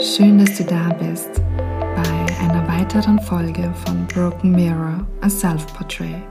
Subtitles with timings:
[0.00, 1.42] du da bist
[1.94, 6.22] bei einer weiteren Folge von Broken Mirror, a Self-Portrait.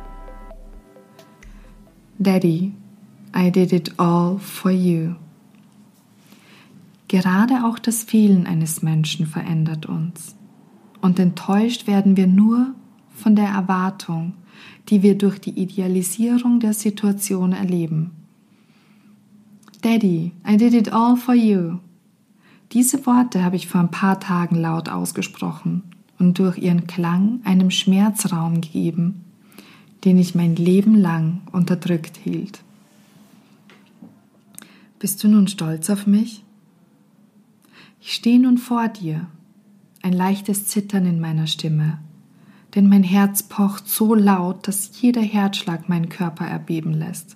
[2.18, 2.74] Daddy,
[3.36, 5.14] I did it all for you.
[7.10, 10.36] Gerade auch das Fehlen eines Menschen verändert uns.
[11.02, 12.74] Und enttäuscht werden wir nur
[13.14, 14.34] von der Erwartung,
[14.90, 18.12] die wir durch die Idealisierung der Situation erleben.
[19.84, 21.78] Daddy, I did it all for you.
[22.72, 25.84] Diese Worte habe ich vor ein paar Tagen laut ausgesprochen
[26.20, 29.26] und durch ihren Klang einem Schmerzraum gegeben,
[30.06, 32.62] den ich mein Leben lang unterdrückt hielt.
[35.00, 36.44] Bist du nun stolz auf mich?
[38.02, 39.28] Ich stehe nun vor dir,
[40.02, 42.00] ein leichtes Zittern in meiner Stimme,
[42.76, 47.36] denn mein Herz pocht so laut, dass jeder Herzschlag meinen Körper erbeben lässt.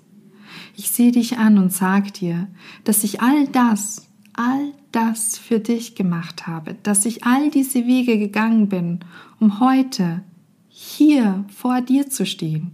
[0.76, 2.48] Ich sehe dich an und sag dir,
[2.84, 8.18] dass ich all das, all das für dich gemacht habe, dass ich all diese Wege
[8.18, 9.00] gegangen bin,
[9.40, 10.24] um heute
[10.68, 12.72] hier vor dir zu stehen.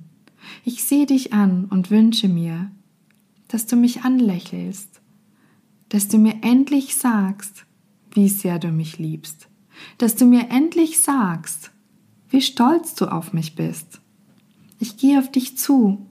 [0.64, 2.72] Ich sehe dich an und wünsche mir,
[3.48, 5.02] dass du mich anlächelst,
[5.90, 7.66] dass du mir endlich sagst,
[8.12, 9.48] wie sehr du mich liebst,
[9.98, 11.72] dass du mir endlich sagst,
[12.30, 14.02] wie stolz du auf mich bist.
[14.80, 16.06] Ich gehe auf dich zu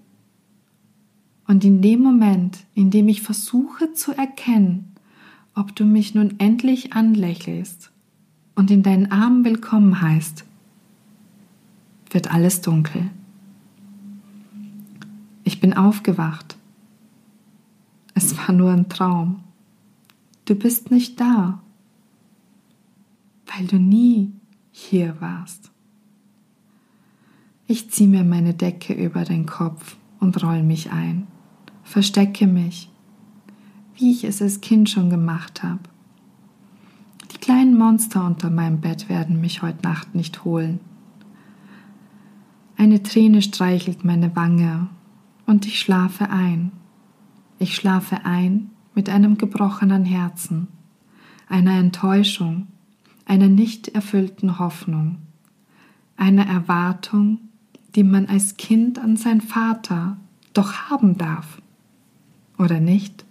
[1.46, 4.94] und in dem Moment, in dem ich versuche zu erkennen,
[5.58, 7.90] ob du mich nun endlich anlächelst
[8.54, 10.44] und in deinen Armen willkommen heißt,
[12.10, 13.10] wird alles dunkel.
[15.44, 16.56] Ich bin aufgewacht.
[18.14, 19.42] Es war nur ein Traum.
[20.44, 21.60] Du bist nicht da,
[23.46, 24.32] weil du nie
[24.70, 25.70] hier warst.
[27.66, 31.26] Ich ziehe mir meine Decke über den Kopf und roll mich ein
[31.88, 32.90] verstecke mich,
[33.98, 35.80] wie ich es als Kind schon gemacht habe.
[37.32, 40.80] Die kleinen Monster unter meinem Bett werden mich heute Nacht nicht holen.
[42.76, 44.88] Eine Träne streichelt meine Wange
[45.46, 46.70] und ich schlafe ein.
[47.58, 50.68] Ich schlafe ein mit einem gebrochenen Herzen,
[51.48, 52.68] einer Enttäuschung,
[53.26, 55.18] einer nicht erfüllten Hoffnung,
[56.16, 57.40] einer Erwartung,
[57.96, 60.18] die man als Kind an sein Vater
[60.54, 61.60] doch haben darf
[62.58, 63.24] oder nicht?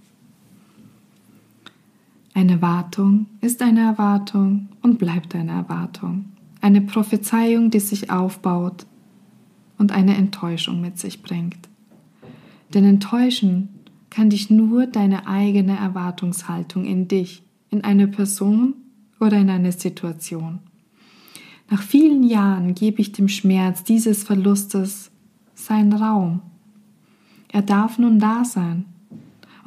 [2.38, 6.26] Eine Wartung ist eine Erwartung und bleibt eine Erwartung.
[6.62, 8.86] Eine Prophezeiung, die sich aufbaut
[9.80, 11.58] und eine Enttäuschung mit sich bringt.
[12.76, 13.70] Denn enttäuschen
[14.12, 18.76] kann dich nur deine eigene Erwartungshaltung in dich, in eine Person
[19.20, 20.60] oder in eine Situation.
[21.72, 25.10] Nach vielen Jahren gebe ich dem Schmerz dieses Verlustes
[25.56, 26.42] seinen Raum.
[27.52, 28.86] Er darf nun da sein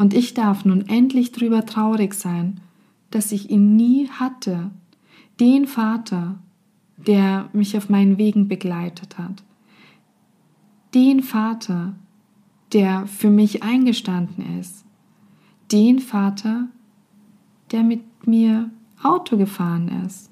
[0.01, 2.63] und ich darf nun endlich drüber traurig sein,
[3.11, 4.71] dass ich ihn nie hatte,
[5.41, 6.39] den Vater,
[6.97, 9.45] der mich auf meinen Wegen begleitet hat,
[10.95, 11.97] den Vater,
[12.73, 14.87] der für mich eingestanden ist,
[15.71, 16.69] den Vater,
[17.71, 18.71] der mit mir
[19.03, 20.31] Auto gefahren ist,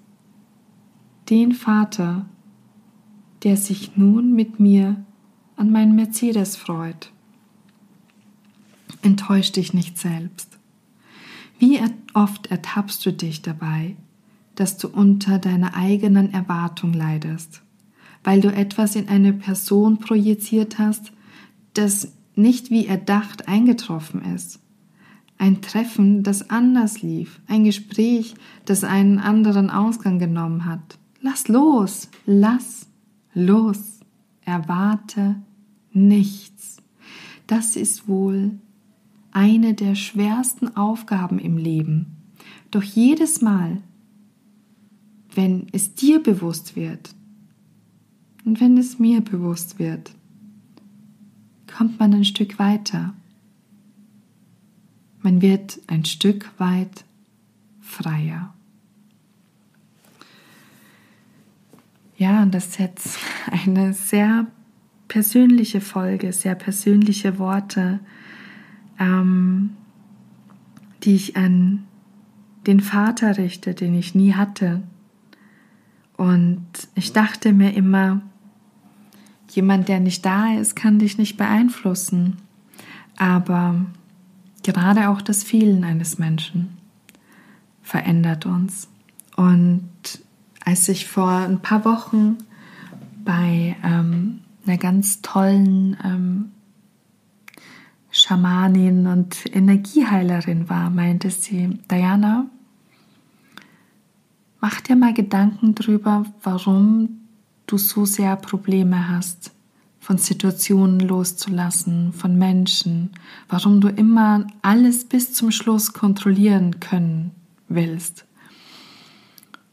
[1.28, 2.24] den Vater,
[3.42, 5.04] der sich nun mit mir
[5.56, 7.12] an meinen Mercedes freut.
[9.02, 10.58] Enttäusch dich nicht selbst.
[11.58, 11.80] Wie
[12.14, 13.96] oft ertappst du dich dabei,
[14.54, 17.62] dass du unter deiner eigenen Erwartung leidest,
[18.24, 21.12] weil du etwas in eine Person projiziert hast,
[21.74, 24.60] das nicht wie erdacht eingetroffen ist.
[25.38, 30.98] Ein Treffen, das anders lief, ein Gespräch, das einen anderen Ausgang genommen hat.
[31.20, 32.88] Lass los, lass
[33.34, 34.00] los,
[34.44, 35.36] erwarte
[35.92, 36.78] nichts.
[37.46, 38.58] Das ist wohl
[39.32, 42.16] eine der schwersten Aufgaben im Leben.
[42.70, 43.82] Doch jedes Mal,
[45.34, 47.14] wenn es dir bewusst wird
[48.44, 50.12] und wenn es mir bewusst wird,
[51.66, 53.14] kommt man ein Stück weiter.
[55.20, 57.04] Man wird ein Stück weit
[57.80, 58.54] freier.
[62.16, 63.18] Ja, und das ist jetzt
[63.50, 64.46] eine sehr
[65.06, 68.00] persönliche Folge, sehr persönliche Worte
[68.98, 69.70] ähm,
[71.02, 71.84] die ich an
[72.66, 74.82] den Vater richte, den ich nie hatte.
[76.16, 78.20] Und ich dachte mir immer,
[79.50, 82.36] jemand, der nicht da ist, kann dich nicht beeinflussen.
[83.16, 83.86] Aber
[84.62, 86.76] gerade auch das Fehlen eines Menschen
[87.82, 88.88] verändert uns.
[89.36, 89.88] Und
[90.64, 92.36] als ich vor ein paar Wochen
[93.24, 96.50] bei ähm, einer ganz tollen ähm,
[98.18, 102.46] Schamanin und Energieheilerin war, meinte sie, Diana,
[104.60, 107.20] mach dir mal Gedanken drüber, warum
[107.66, 109.52] du so sehr Probleme hast,
[110.00, 113.10] von Situationen loszulassen, von Menschen,
[113.48, 117.32] warum du immer alles bis zum Schluss kontrollieren können
[117.68, 118.24] willst.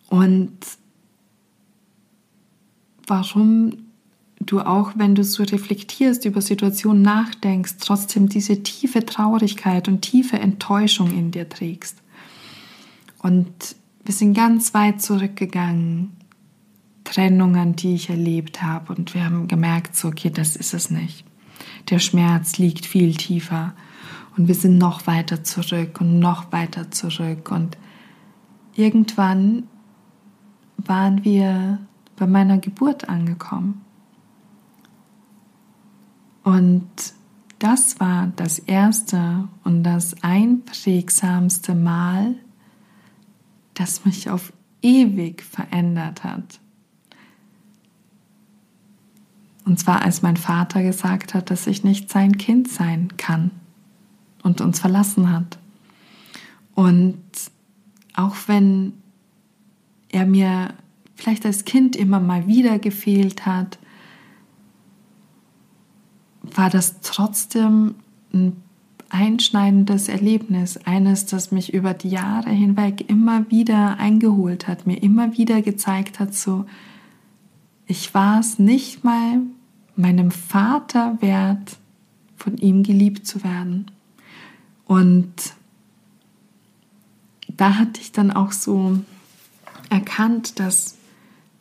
[0.09, 0.57] Und
[3.07, 3.84] warum
[4.39, 10.37] du auch, wenn du so reflektierst, über Situationen nachdenkst, trotzdem diese tiefe Traurigkeit und tiefe
[10.37, 11.97] Enttäuschung in dir trägst.
[13.19, 16.11] Und wir sind ganz weit zurückgegangen,
[17.03, 21.25] Trennungen, die ich erlebt habe, und wir haben gemerkt, so, okay, das ist es nicht.
[21.89, 23.73] Der Schmerz liegt viel tiefer.
[24.38, 27.51] Und wir sind noch weiter zurück und noch weiter zurück.
[27.51, 27.77] Und
[28.75, 29.63] irgendwann
[30.77, 31.79] waren wir
[32.17, 33.84] bei meiner Geburt angekommen.
[36.45, 36.88] Und
[37.57, 42.36] das war das erste und das einprägsamste Mal,
[43.74, 44.53] das mich auf
[44.83, 46.59] ewig verändert hat.
[49.65, 53.50] Und zwar als mein Vater gesagt hat, dass ich nicht sein Kind sein kann
[54.44, 55.57] und uns verlassen hat.
[56.75, 57.24] Und
[58.13, 58.94] auch wenn
[60.09, 60.75] er mir
[61.15, 63.80] vielleicht als Kind immer mal wieder gefehlt hat,
[66.53, 67.95] war das trotzdem
[68.33, 68.62] ein
[69.09, 75.38] einschneidendes Erlebnis, eines, das mich über die Jahre hinweg immer wieder eingeholt hat, mir immer
[75.38, 76.65] wieder gezeigt hat, so,
[77.88, 79.42] ich war es nicht mal
[79.95, 81.77] meinem Vater wert,
[82.36, 83.91] von ihm geliebt zu werden.
[84.86, 85.33] Und
[87.48, 89.00] da hatte ich dann auch so
[89.89, 90.98] erkannt, dass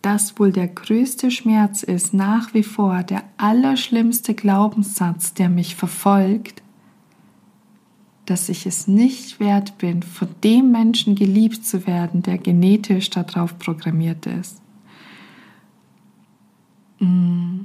[0.05, 6.63] das wohl der größte Schmerz ist, nach wie vor der allerschlimmste Glaubenssatz, der mich verfolgt,
[8.27, 13.59] dass ich es nicht wert bin, von dem Menschen geliebt zu werden, der genetisch darauf
[13.59, 14.61] programmiert ist.
[17.01, 17.61] Mm.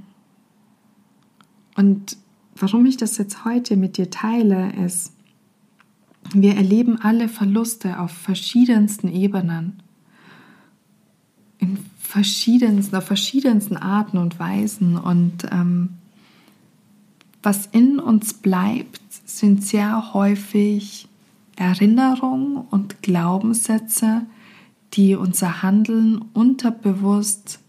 [1.75, 2.17] Und
[2.55, 5.13] warum ich das jetzt heute mit dir teile, ist,
[6.33, 9.81] wir erleben alle Verluste auf verschiedensten Ebenen
[11.59, 11.77] in
[12.09, 14.97] verschiedensten, auf verschiedensten Arten und Weisen.
[14.97, 15.89] Und ähm,
[17.43, 21.07] was in uns bleibt, sind sehr häufig
[21.55, 24.25] Erinnerungen und Glaubenssätze,
[24.93, 27.59] die unser Handeln unterbewusst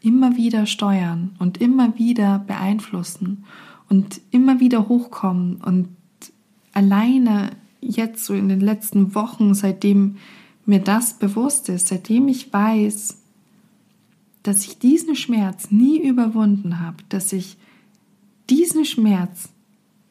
[0.00, 3.44] immer wieder steuern und immer wieder beeinflussen
[3.90, 5.56] und immer wieder hochkommen.
[5.56, 5.88] Und
[6.72, 7.50] alleine
[7.82, 10.16] jetzt so in den letzten Wochen, seitdem
[10.64, 13.19] mir das bewusst ist, seitdem ich weiß,
[14.42, 17.56] dass ich diesen Schmerz nie überwunden habe, dass ich
[18.48, 19.50] diesen Schmerz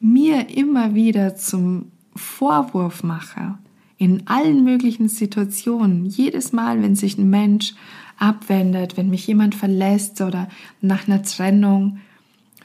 [0.00, 3.58] mir immer wieder zum Vorwurf mache,
[3.98, 7.74] in allen möglichen Situationen, jedes Mal, wenn sich ein Mensch
[8.18, 10.48] abwendet, wenn mich jemand verlässt oder
[10.80, 11.98] nach einer Trennung,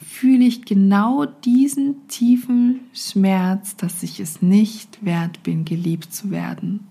[0.01, 6.88] fühle ich genau diesen tiefen Schmerz, dass ich es nicht wert bin, geliebt zu werden.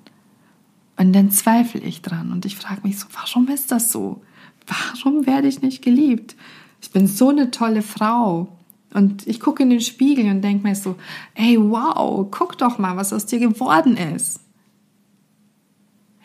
[0.96, 4.22] Und dann zweifle ich dran und ich frage mich so, warum ist das so?
[4.66, 6.36] Warum werde ich nicht geliebt?
[6.80, 8.48] Ich bin so eine tolle Frau.
[8.92, 10.96] Und ich gucke in den Spiegel und denke mir so,
[11.34, 14.40] ey, wow, guck doch mal, was aus dir geworden ist.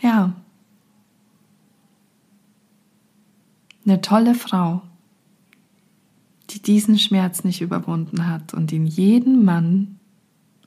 [0.01, 0.33] Ja.
[3.85, 4.83] Eine tolle Frau,
[6.51, 9.99] die diesen Schmerz nicht überwunden hat und in jeden Mann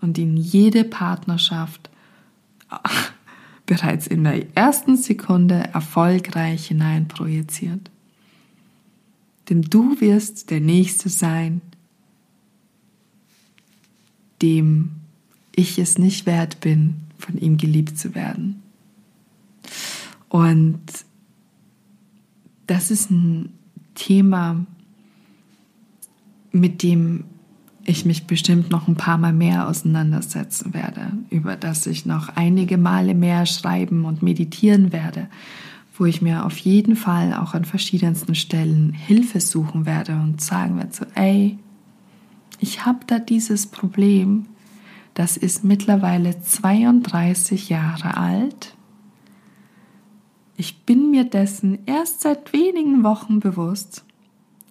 [0.00, 1.88] und in jede Partnerschaft
[3.66, 7.90] bereits in der ersten Sekunde erfolgreich hineinprojiziert.
[9.48, 11.60] Denn du wirst der Nächste sein,
[14.40, 14.92] dem
[15.54, 18.62] ich es nicht wert bin, von ihm geliebt zu werden.
[20.28, 20.80] Und
[22.66, 23.52] das ist ein
[23.94, 24.64] Thema,
[26.52, 27.24] mit dem
[27.84, 32.78] ich mich bestimmt noch ein paar Mal mehr auseinandersetzen werde, über das ich noch einige
[32.78, 35.28] Male mehr schreiben und meditieren werde,
[35.98, 40.76] wo ich mir auf jeden Fall auch an verschiedensten Stellen Hilfe suchen werde und sagen
[40.76, 41.58] werde so, ey,
[42.60, 44.46] ich habe da dieses Problem,
[45.14, 48.74] das ist mittlerweile 32 Jahre alt.
[50.56, 54.04] Ich bin mir dessen erst seit wenigen Wochen bewusst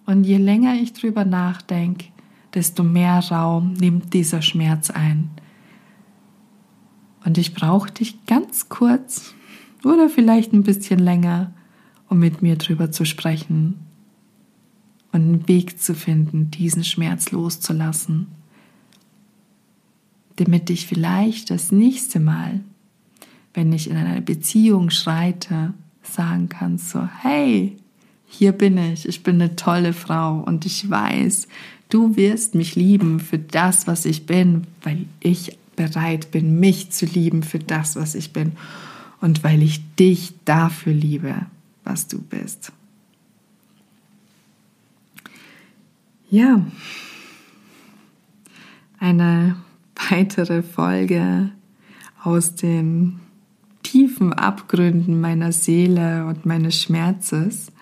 [0.06, 2.06] und je länger ich drüber nachdenke,
[2.54, 5.30] desto mehr Raum nimmt dieser Schmerz ein.
[7.24, 9.34] Und ich brauche dich ganz kurz
[9.84, 11.52] oder vielleicht ein bisschen länger,
[12.08, 13.78] um mit mir drüber zu sprechen
[15.12, 18.28] und einen Weg zu finden, diesen Schmerz loszulassen,
[20.36, 22.60] damit ich vielleicht das nächste Mal,
[23.54, 27.76] wenn ich in einer Beziehung schreite, sagen kannst, so, hey,
[28.32, 30.38] hier bin ich, ich bin eine tolle Frau.
[30.40, 31.48] Und ich weiß,
[31.90, 37.04] du wirst mich lieben für das, was ich bin, weil ich bereit bin, mich zu
[37.06, 38.52] lieben für das, was ich bin.
[39.20, 41.46] Und weil ich dich dafür liebe,
[41.84, 42.72] was du bist.
[46.30, 46.64] Ja,
[48.98, 49.56] eine
[50.10, 51.50] weitere Folge
[52.24, 53.20] aus den
[53.82, 57.72] tiefen Abgründen meiner Seele und meines Schmerzes,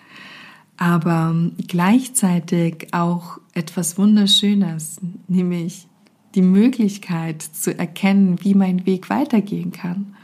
[0.81, 1.35] aber
[1.67, 5.87] gleichzeitig auch etwas Wunderschönes, nämlich
[6.33, 10.15] die Möglichkeit zu erkennen, wie mein Weg weitergehen kann.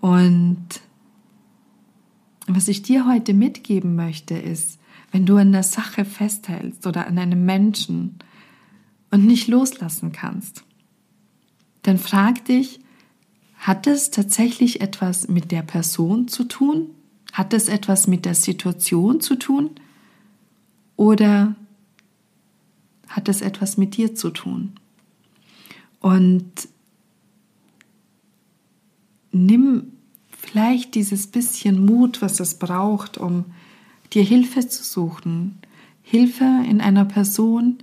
[0.00, 0.66] Und
[2.48, 4.80] was ich dir heute mitgeben möchte, ist,
[5.12, 8.16] wenn du an der Sache festhältst oder an einem Menschen
[9.12, 10.64] und nicht loslassen kannst,
[11.82, 12.80] dann frag dich,
[13.54, 16.90] hat es tatsächlich etwas mit der Person zu tun?
[17.32, 19.70] Hat es etwas mit der Situation zu tun?
[21.02, 21.56] Oder
[23.08, 24.74] hat es etwas mit dir zu tun?
[25.98, 26.68] Und
[29.32, 29.94] nimm
[30.30, 33.46] vielleicht dieses bisschen Mut, was es braucht, um
[34.12, 35.58] dir Hilfe zu suchen.
[36.02, 37.78] Hilfe in einer Person,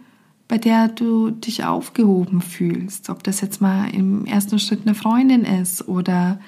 [0.47, 3.09] bei der du dich aufgehoben fühlst.
[3.09, 6.39] Ob das jetzt mal im ersten Schritt eine Freundin ist oder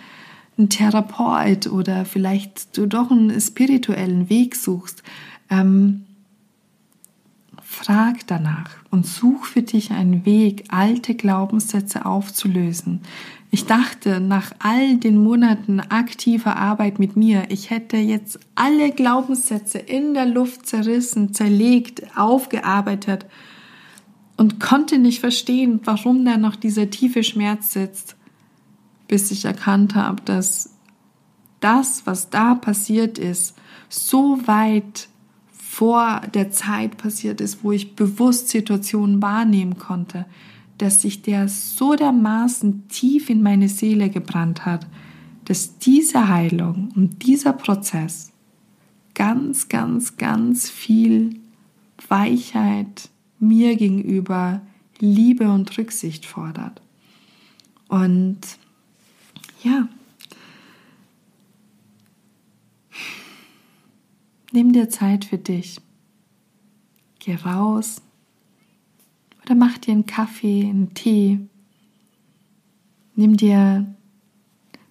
[0.58, 5.04] ein Therapeut oder vielleicht du doch einen spirituellen Weg suchst.
[5.50, 6.06] Ähm,
[7.72, 13.00] frag danach und such für dich einen Weg, alte Glaubenssätze aufzulösen.
[13.50, 19.78] Ich dachte, nach all den Monaten aktiver Arbeit mit mir, ich hätte jetzt alle Glaubenssätze
[19.78, 23.26] in der Luft zerrissen, zerlegt, aufgearbeitet
[24.36, 28.18] und konnte nicht verstehen, warum da noch dieser tiefe Schmerz sitzt,
[29.08, 30.76] bis ich erkannt habe, dass
[31.62, 33.56] das, was da passiert ist,
[33.88, 35.08] so weit
[35.72, 40.26] vor der Zeit passiert ist, wo ich bewusst Situationen wahrnehmen konnte,
[40.78, 44.86] dass sich der so dermaßen tief in meine Seele gebrannt hat,
[45.46, 48.34] dass diese Heilung und dieser Prozess
[49.14, 51.40] ganz, ganz, ganz viel
[52.10, 53.10] Weichheit,
[53.40, 54.62] mir gegenüber
[55.00, 56.82] Liebe und Rücksicht fordert.
[57.88, 58.42] Und
[59.64, 59.88] ja,
[64.52, 65.82] nimm dir Zeit für dich.
[67.20, 68.02] Geh raus
[69.44, 71.40] oder mach dir einen Kaffee, einen Tee.
[73.16, 73.86] Nimm dir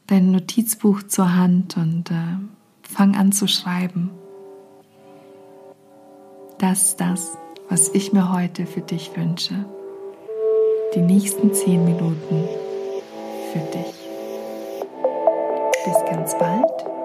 [0.06, 2.36] dein Notizbuch zur Hand und äh,
[2.82, 4.10] fang an zu schreiben.
[6.58, 7.38] Das, ist das,
[7.68, 9.64] was ich mir heute für dich wünsche.
[10.94, 12.44] Die nächsten zehn Minuten
[13.52, 13.94] für dich.
[15.84, 16.99] Bis ganz bald